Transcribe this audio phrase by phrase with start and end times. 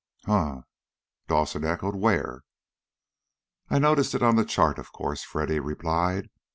[0.25, 0.63] "Huh?"
[1.27, 1.95] Dawson echoed.
[1.95, 2.41] "Where?"
[3.69, 6.31] "I noticed it on the chart, of course," Freddy replied.